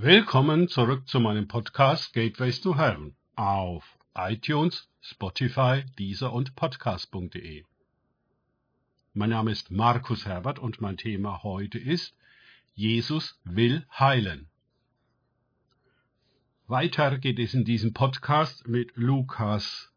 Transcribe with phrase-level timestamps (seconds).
[0.00, 7.64] Willkommen zurück zu meinem Podcast Gateways to Heaven auf iTunes, Spotify, Deezer und Podcast.de.
[9.14, 12.16] Mein Name ist Markus Herbert und mein Thema heute ist
[12.76, 14.48] Jesus will heilen.
[16.68, 19.92] Weiter geht es in diesem Podcast mit Lukas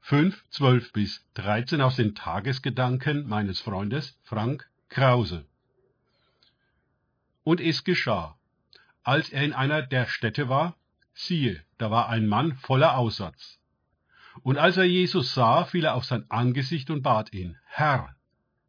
[0.00, 5.46] 5, 12 bis 13 aus den Tagesgedanken meines Freundes Frank Krause.
[7.44, 8.36] Und es geschah,
[9.04, 10.76] als er in einer der Städte war,
[11.12, 13.60] siehe, da war ein Mann voller Aussatz.
[14.42, 18.16] Und als er Jesus sah, fiel er auf sein Angesicht und bat ihn, Herr,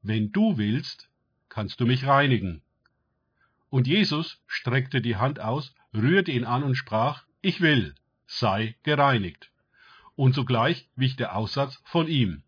[0.04, 1.10] wenn du willst,
[1.50, 2.62] kannst du mich reinigen.
[3.70, 7.96] Und Jesus streckte die Hand aus, rührte ihn an und sprach, Ich will,
[8.28, 9.52] sei gereinigt.
[10.16, 12.44] Und sogleich wich der Aussatz von ihm.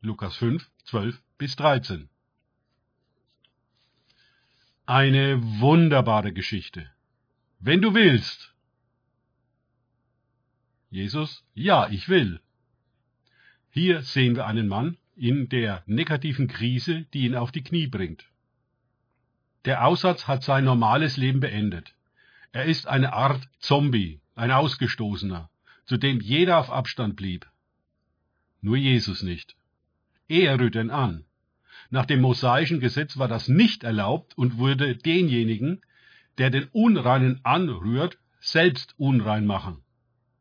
[0.00, 2.08] Lukas 5, 12 bis 13.
[4.90, 6.90] Eine wunderbare Geschichte.
[7.60, 8.52] Wenn du willst.
[10.90, 12.40] Jesus, ja, ich will.
[13.70, 18.24] Hier sehen wir einen Mann in der negativen Krise, die ihn auf die Knie bringt.
[19.64, 21.94] Der Aussatz hat sein normales Leben beendet.
[22.50, 25.50] Er ist eine Art Zombie, ein Ausgestoßener,
[25.84, 27.46] zu dem jeder auf Abstand blieb.
[28.60, 29.54] Nur Jesus nicht.
[30.26, 31.26] Er rührt ihn an.
[31.90, 35.82] Nach dem mosaischen Gesetz war das nicht erlaubt und würde denjenigen,
[36.38, 39.82] der den Unreinen anrührt, selbst unrein machen.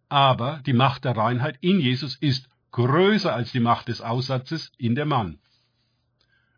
[0.08, 4.96] Aber die Macht der Reinheit in Jesus ist größer als die Macht des Aussatzes in
[4.96, 5.40] der Mann.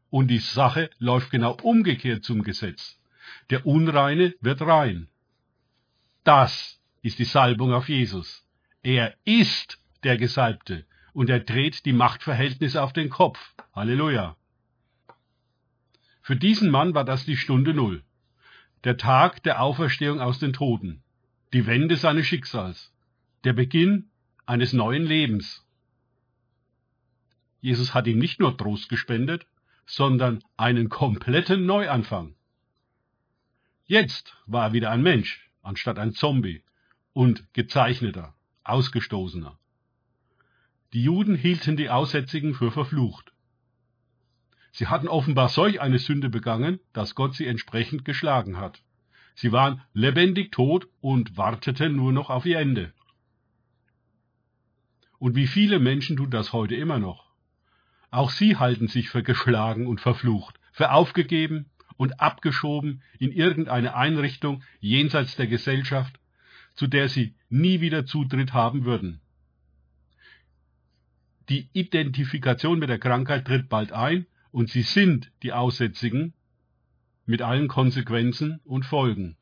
[0.09, 2.99] Und die Sache läuft genau umgekehrt zum Gesetz.
[3.49, 5.07] Der Unreine wird rein.
[6.23, 8.45] Das ist die Salbung auf Jesus.
[8.83, 13.39] Er ist der Gesalbte und er dreht die Machtverhältnisse auf den Kopf.
[13.73, 14.35] Halleluja.
[16.21, 18.03] Für diesen Mann war das die Stunde Null.
[18.83, 21.03] Der Tag der Auferstehung aus den Toten.
[21.53, 22.93] Die Wende seines Schicksals.
[23.43, 24.09] Der Beginn
[24.45, 25.65] eines neuen Lebens.
[27.59, 29.45] Jesus hat ihm nicht nur Trost gespendet,
[29.85, 32.35] sondern einen kompletten Neuanfang.
[33.85, 36.63] Jetzt war er wieder ein Mensch, anstatt ein Zombie
[37.13, 39.57] und gezeichneter, ausgestoßener.
[40.93, 43.30] Die Juden hielten die Aussätzigen für verflucht.
[44.71, 48.81] Sie hatten offenbar solch eine Sünde begangen, dass Gott sie entsprechend geschlagen hat.
[49.35, 52.93] Sie waren lebendig tot und warteten nur noch auf ihr Ende.
[55.17, 57.31] Und wie viele Menschen tun das heute immer noch?
[58.09, 64.63] Auch sie halten sich für geschlagen und verflucht, für aufgegeben und abgeschoben in irgendeine Einrichtung
[64.79, 66.19] jenseits der Gesellschaft,
[66.73, 69.21] zu der sie nie wieder Zutritt haben würden.
[71.49, 76.33] Die Identifikation mit der Krankheit tritt bald ein und sie sind die Aussätzigen
[77.25, 79.37] mit allen Konsequenzen und Folgen.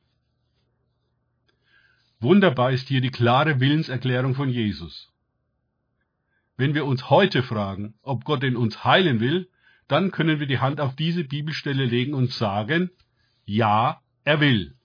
[2.20, 5.12] Wunderbar ist hier die klare Willenserklärung von Jesus.
[6.58, 9.50] Wenn wir uns heute fragen, ob Gott in uns heilen will,
[9.88, 12.92] dann können wir die Hand auf diese Bibelstelle legen und sagen,
[13.46, 14.76] ja, er will.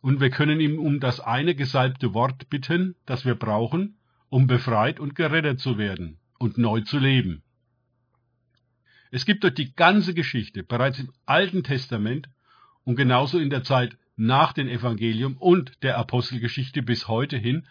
[0.00, 3.96] Und wir können ihm um das eine gesalbte Wort bitten, das wir brauchen,
[4.28, 7.43] um befreit und gerettet zu werden und neu zu leben.
[9.14, 12.28] Es gibt durch die ganze Geschichte bereits im Alten Testament
[12.82, 17.64] und genauso in der Zeit nach dem Evangelium und der Apostelgeschichte bis heute hin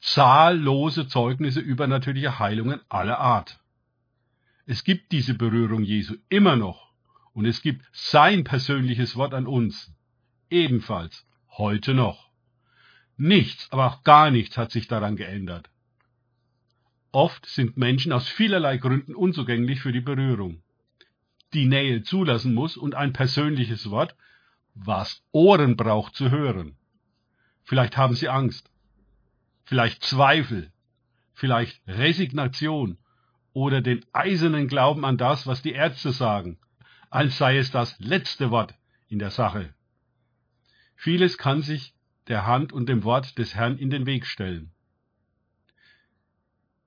[0.00, 3.60] zahllose Zeugnisse übernatürlicher Heilungen aller Art.
[4.66, 6.92] Es gibt diese Berührung Jesu immer noch
[7.34, 9.92] und es gibt sein persönliches Wort an uns
[10.50, 12.32] ebenfalls heute noch.
[13.16, 15.70] Nichts, aber auch gar nichts hat sich daran geändert.
[17.12, 20.64] Oft sind Menschen aus vielerlei Gründen unzugänglich für die Berührung
[21.52, 24.14] die Nähe zulassen muss und ein persönliches Wort,
[24.74, 26.76] was Ohren braucht zu hören.
[27.64, 28.70] Vielleicht haben sie Angst,
[29.64, 30.72] vielleicht Zweifel,
[31.34, 32.98] vielleicht Resignation
[33.52, 36.58] oder den eisernen Glauben an das, was die Ärzte sagen,
[37.10, 38.74] als sei es das letzte Wort
[39.08, 39.74] in der Sache.
[40.94, 41.94] Vieles kann sich
[42.28, 44.72] der Hand und dem Wort des Herrn in den Weg stellen.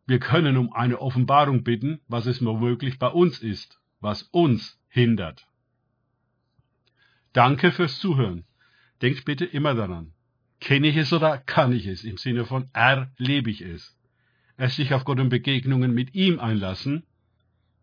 [0.05, 4.77] Wir können um eine Offenbarung bitten, was es nur wirklich bei uns ist was uns
[4.89, 5.47] hindert.
[7.31, 8.43] Danke fürs Zuhören.
[9.01, 10.13] Denkt bitte immer daran.
[10.59, 12.03] Kenne ich es oder kann ich es?
[12.03, 13.97] Im Sinne von erlebe ich es.
[14.55, 17.03] Es sich auf Gott und Begegnungen mit ihm einlassen,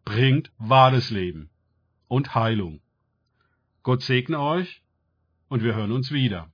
[0.05, 1.51] bringt wahres Leben
[2.07, 2.81] und Heilung.
[3.83, 4.83] Gott segne euch
[5.49, 6.53] und wir hören uns wieder.